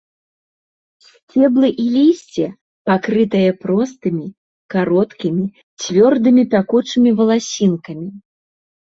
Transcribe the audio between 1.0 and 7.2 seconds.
Сцеблы і лісце пакрытае простымі, кароткімі, цвёрдымі пякучымі